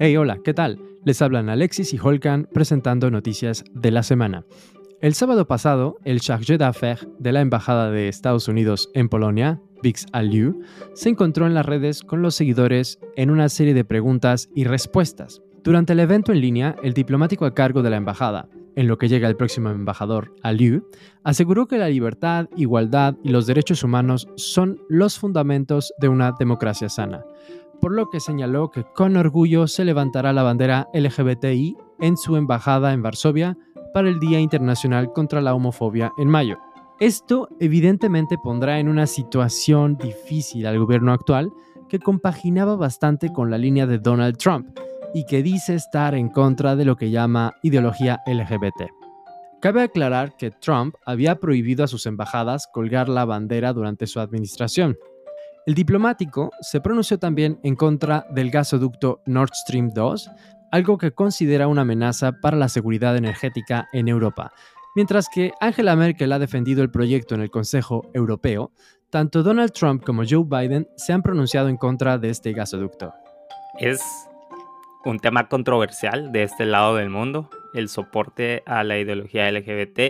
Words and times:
Hey, 0.00 0.16
hola, 0.16 0.38
¿qué 0.44 0.54
tal? 0.54 0.78
Les 1.04 1.20
hablan 1.22 1.48
Alexis 1.48 1.92
y 1.92 1.98
Holkan 1.98 2.48
presentando 2.54 3.10
noticias 3.10 3.64
de 3.74 3.90
la 3.90 4.04
semana. 4.04 4.44
El 5.00 5.14
sábado 5.14 5.48
pasado, 5.48 5.96
el 6.04 6.20
chargé 6.20 6.56
d'affaires 6.56 7.08
de 7.18 7.32
la 7.32 7.40
Embajada 7.40 7.90
de 7.90 8.06
Estados 8.06 8.46
Unidos 8.46 8.90
en 8.94 9.08
Polonia, 9.08 9.60
Vix 9.82 10.06
Aliu, 10.12 10.60
se 10.94 11.08
encontró 11.08 11.48
en 11.48 11.54
las 11.54 11.66
redes 11.66 12.04
con 12.04 12.22
los 12.22 12.36
seguidores 12.36 13.00
en 13.16 13.30
una 13.30 13.48
serie 13.48 13.74
de 13.74 13.84
preguntas 13.84 14.48
y 14.54 14.62
respuestas. 14.62 15.42
Durante 15.64 15.94
el 15.94 16.00
evento 16.00 16.30
en 16.30 16.42
línea, 16.42 16.76
el 16.84 16.94
diplomático 16.94 17.44
a 17.44 17.54
cargo 17.54 17.82
de 17.82 17.90
la 17.90 17.96
embajada, 17.96 18.48
en 18.76 18.86
lo 18.86 18.98
que 18.98 19.08
llega 19.08 19.26
el 19.26 19.36
próximo 19.36 19.70
embajador, 19.70 20.32
Aliu, 20.44 20.88
aseguró 21.24 21.66
que 21.66 21.78
la 21.78 21.88
libertad, 21.88 22.46
igualdad 22.56 23.16
y 23.24 23.30
los 23.30 23.48
derechos 23.48 23.82
humanos 23.82 24.28
son 24.36 24.80
los 24.88 25.18
fundamentos 25.18 25.92
de 25.98 26.08
una 26.08 26.30
democracia 26.38 26.88
sana, 26.88 27.24
por 27.80 27.92
lo 27.92 28.10
que 28.10 28.20
señaló 28.20 28.70
que 28.70 28.84
con 28.94 29.16
orgullo 29.16 29.66
se 29.66 29.84
levantará 29.84 30.32
la 30.32 30.42
bandera 30.42 30.88
LGBTI 30.94 31.76
en 32.00 32.16
su 32.16 32.36
embajada 32.36 32.92
en 32.92 33.02
Varsovia 33.02 33.56
para 33.92 34.08
el 34.08 34.20
Día 34.20 34.40
Internacional 34.40 35.12
contra 35.12 35.40
la 35.40 35.54
Homofobia 35.54 36.12
en 36.18 36.28
mayo. 36.28 36.58
Esto 37.00 37.48
evidentemente 37.60 38.36
pondrá 38.42 38.80
en 38.80 38.88
una 38.88 39.06
situación 39.06 39.96
difícil 39.96 40.66
al 40.66 40.78
gobierno 40.78 41.12
actual 41.12 41.52
que 41.88 41.98
compaginaba 41.98 42.76
bastante 42.76 43.32
con 43.32 43.50
la 43.50 43.58
línea 43.58 43.86
de 43.86 43.98
Donald 43.98 44.36
Trump, 44.36 44.78
y 45.14 45.24
que 45.24 45.42
dice 45.42 45.74
estar 45.74 46.14
en 46.14 46.28
contra 46.28 46.76
de 46.76 46.84
lo 46.84 46.96
que 46.96 47.10
llama 47.10 47.54
ideología 47.62 48.20
LGBT. 48.26 48.90
Cabe 49.60 49.82
aclarar 49.82 50.36
que 50.36 50.50
Trump 50.50 50.94
había 51.04 51.40
prohibido 51.40 51.84
a 51.84 51.88
sus 51.88 52.06
embajadas 52.06 52.68
colgar 52.72 53.08
la 53.08 53.24
bandera 53.24 53.72
durante 53.72 54.06
su 54.06 54.20
administración. 54.20 54.96
El 55.66 55.74
diplomático 55.74 56.50
se 56.60 56.80
pronunció 56.80 57.18
también 57.18 57.60
en 57.62 57.76
contra 57.76 58.26
del 58.30 58.50
gasoducto 58.50 59.20
Nord 59.26 59.50
Stream 59.54 59.90
2, 59.90 60.30
algo 60.72 60.98
que 60.98 61.12
considera 61.12 61.68
una 61.68 61.82
amenaza 61.82 62.32
para 62.40 62.56
la 62.56 62.68
seguridad 62.68 63.16
energética 63.16 63.88
en 63.92 64.08
Europa. 64.08 64.52
Mientras 64.94 65.28
que 65.28 65.52
Angela 65.60 65.94
Merkel 65.96 66.32
ha 66.32 66.38
defendido 66.38 66.82
el 66.82 66.90
proyecto 66.90 67.34
en 67.34 67.42
el 67.42 67.50
Consejo 67.50 68.10
Europeo, 68.14 68.72
tanto 69.10 69.42
Donald 69.42 69.72
Trump 69.72 70.04
como 70.04 70.22
Joe 70.28 70.44
Biden 70.44 70.88
se 70.96 71.12
han 71.12 71.22
pronunciado 71.22 71.68
en 71.68 71.76
contra 71.76 72.18
de 72.18 72.30
este 72.30 72.52
gasoducto. 72.52 73.14
Es 73.78 74.02
un 75.04 75.18
tema 75.18 75.48
controversial 75.48 76.32
de 76.32 76.42
este 76.42 76.66
lado 76.66 76.96
del 76.96 77.10
mundo, 77.10 77.48
el 77.74 77.88
soporte 77.88 78.62
a 78.66 78.84
la 78.84 78.98
ideología 78.98 79.50
LGBT 79.50 80.00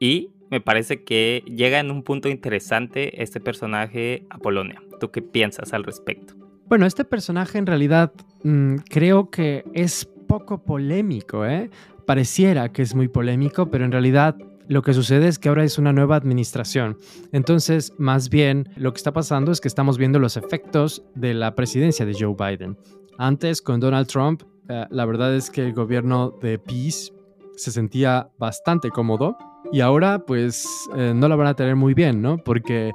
y 0.00 0.32
me 0.50 0.60
parece 0.60 1.04
que 1.04 1.42
llega 1.46 1.80
en 1.80 1.90
un 1.90 2.02
punto 2.02 2.28
interesante 2.28 3.22
este 3.22 3.40
personaje 3.40 4.26
a 4.30 4.38
Polonia. 4.38 4.82
¿Tú 5.00 5.10
qué 5.10 5.22
piensas 5.22 5.72
al 5.72 5.84
respecto? 5.84 6.34
Bueno, 6.66 6.86
este 6.86 7.04
personaje 7.04 7.58
en 7.58 7.66
realidad 7.66 8.12
mm, 8.42 8.76
creo 8.88 9.30
que 9.30 9.64
es 9.72 10.04
poco 10.26 10.62
polémico, 10.62 11.46
¿eh? 11.46 11.70
Pareciera 12.06 12.72
que 12.72 12.82
es 12.82 12.94
muy 12.94 13.08
polémico, 13.08 13.70
pero 13.70 13.84
en 13.84 13.92
realidad 13.92 14.36
lo 14.68 14.82
que 14.82 14.92
sucede 14.92 15.28
es 15.28 15.38
que 15.38 15.48
ahora 15.48 15.64
es 15.64 15.78
una 15.78 15.94
nueva 15.94 16.16
administración. 16.16 16.98
Entonces, 17.32 17.94
más 17.96 18.28
bien, 18.28 18.68
lo 18.76 18.92
que 18.92 18.98
está 18.98 19.12
pasando 19.12 19.50
es 19.50 19.62
que 19.62 19.68
estamos 19.68 19.96
viendo 19.96 20.18
los 20.18 20.36
efectos 20.36 21.02
de 21.14 21.32
la 21.32 21.54
presidencia 21.54 22.04
de 22.04 22.14
Joe 22.18 22.34
Biden. 22.38 22.76
Antes, 23.16 23.62
con 23.62 23.80
Donald 23.80 24.06
Trump, 24.06 24.42
eh, 24.68 24.84
la 24.90 25.06
verdad 25.06 25.34
es 25.34 25.50
que 25.50 25.62
el 25.62 25.72
gobierno 25.72 26.30
de 26.42 26.58
Peace 26.58 27.12
se 27.56 27.72
sentía 27.72 28.28
bastante 28.38 28.90
cómodo 28.90 29.36
y 29.72 29.80
ahora 29.80 30.20
pues 30.20 30.66
eh, 30.96 31.12
no 31.14 31.28
la 31.28 31.36
van 31.36 31.46
a 31.46 31.54
tener 31.54 31.76
muy 31.76 31.94
bien, 31.94 32.22
¿no? 32.22 32.38
Porque 32.38 32.92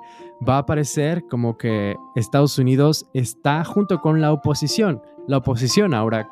va 0.47 0.59
a 0.59 0.66
parecer 0.66 1.23
como 1.29 1.57
que 1.57 1.95
Estados 2.16 2.57
Unidos 2.57 3.05
está 3.13 3.63
junto 3.63 3.99
con 4.02 4.21
la 4.21 4.31
oposición. 4.31 5.01
La 5.27 5.38
oposición 5.38 5.94
ahora 5.94 6.29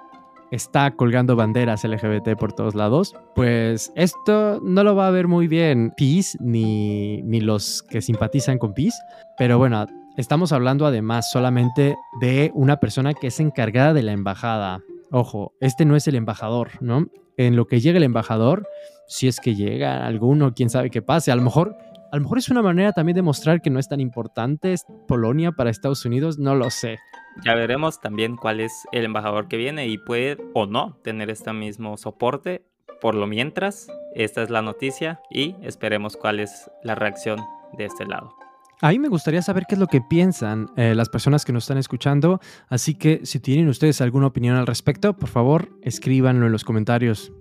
está 0.51 0.91
colgando 0.91 1.35
banderas 1.35 1.85
LGBT 1.85 2.37
por 2.37 2.51
todos 2.51 2.75
lados, 2.75 3.15
pues 3.35 3.93
esto 3.95 4.59
no 4.61 4.83
lo 4.83 4.95
va 4.95 5.07
a 5.07 5.11
ver 5.11 5.27
muy 5.29 5.47
bien 5.47 5.93
Peace 5.95 6.37
ni, 6.41 7.21
ni 7.21 7.39
los 7.39 7.83
que 7.83 8.01
simpatizan 8.01 8.57
con 8.57 8.73
Peace, 8.73 8.97
pero 9.37 9.57
bueno, 9.57 9.87
Estamos 10.17 10.51
hablando 10.51 10.85
además 10.85 11.31
solamente 11.31 11.95
de 12.19 12.51
una 12.53 12.77
persona 12.77 13.13
que 13.13 13.27
es 13.27 13.39
encargada 13.39 13.93
de 13.93 14.03
la 14.03 14.11
embajada. 14.11 14.81
Ojo, 15.11 15.53
este 15.59 15.85
no 15.85 15.95
es 15.95 16.07
el 16.07 16.15
embajador, 16.15 16.71
¿no? 16.79 17.07
En 17.37 17.55
lo 17.55 17.67
que 17.67 17.79
llega 17.79 17.97
el 17.97 18.03
embajador, 18.03 18.67
si 19.07 19.27
es 19.27 19.39
que 19.39 19.55
llega 19.55 20.05
alguno, 20.05 20.53
quién 20.53 20.69
sabe 20.69 20.89
qué 20.89 21.01
pase, 21.01 21.31
a 21.31 21.35
lo 21.35 21.41
mejor 21.41 21.77
a 22.11 22.17
lo 22.17 22.23
mejor 22.23 22.39
es 22.39 22.49
una 22.49 22.61
manera 22.61 22.91
también 22.91 23.15
de 23.15 23.21
mostrar 23.21 23.61
que 23.61 23.69
no 23.69 23.79
es 23.79 23.87
tan 23.87 24.01
importante 24.01 24.75
Polonia 25.07 25.53
para 25.53 25.69
Estados 25.69 26.03
Unidos, 26.03 26.37
no 26.37 26.55
lo 26.55 26.69
sé. 26.69 26.99
Ya 27.45 27.55
veremos 27.55 28.01
también 28.01 28.35
cuál 28.35 28.59
es 28.59 28.85
el 28.91 29.05
embajador 29.05 29.47
que 29.47 29.55
viene 29.55 29.87
y 29.87 29.97
puede 29.97 30.37
o 30.53 30.65
no 30.65 30.97
tener 31.03 31.29
este 31.29 31.53
mismo 31.53 31.95
soporte. 31.95 32.65
Por 32.99 33.15
lo 33.15 33.27
mientras, 33.27 33.87
esta 34.13 34.43
es 34.43 34.49
la 34.49 34.61
noticia 34.61 35.21
y 35.29 35.55
esperemos 35.61 36.17
cuál 36.17 36.41
es 36.41 36.69
la 36.83 36.95
reacción 36.95 37.39
de 37.77 37.85
este 37.85 38.05
lado. 38.05 38.35
A 38.83 38.89
mí 38.89 38.97
me 38.97 39.09
gustaría 39.09 39.43
saber 39.43 39.65
qué 39.67 39.75
es 39.75 39.79
lo 39.79 39.85
que 39.85 40.01
piensan 40.01 40.71
eh, 40.75 40.95
las 40.95 41.07
personas 41.07 41.45
que 41.45 41.53
nos 41.53 41.65
están 41.65 41.77
escuchando, 41.77 42.39
así 42.67 42.95
que 42.95 43.27
si 43.27 43.39
tienen 43.39 43.67
ustedes 43.67 44.01
alguna 44.01 44.25
opinión 44.25 44.55
al 44.55 44.65
respecto, 44.65 45.15
por 45.15 45.29
favor, 45.29 45.69
escríbanlo 45.83 46.47
en 46.47 46.51
los 46.51 46.63
comentarios. 46.63 47.31